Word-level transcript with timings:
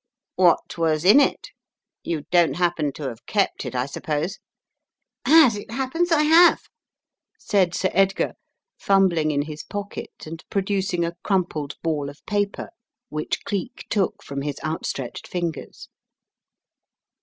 "What 0.35 0.79
was 0.79 1.05
in 1.05 1.19
it; 1.19 1.49
you 2.03 2.23
don't 2.31 2.55
happen 2.55 2.91
to 2.93 3.03
have 3.03 3.23
kept 3.27 3.65
it, 3.65 3.75
I 3.75 3.85
suppose?" 3.85 4.39
"As 5.25 5.55
it 5.55 5.69
happens, 5.69 6.11
I 6.11 6.23
have," 6.23 6.61
said 7.37 7.75
Sir 7.75 7.91
Edgar, 7.93 8.33
fumbling 8.79 9.29
in 9.29 9.43
his 9.43 9.61
pocket 9.61 10.25
and 10.25 10.43
producing 10.49 11.05
a 11.05 11.13
crumpled 11.23 11.75
ball 11.83 12.09
of 12.09 12.25
paper 12.25 12.69
which 13.09 13.43
Cleek 13.45 13.85
took 13.91 14.23
from 14.23 14.41
his 14.41 14.59
outstretched 14.63 15.27
fingers. 15.27 15.87